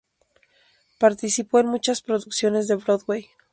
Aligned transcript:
Participó 0.97 1.59
en 1.59 1.67
muchas 1.67 2.01
producciones 2.01 2.67
de 2.67 2.73
Broadway. 2.75 3.29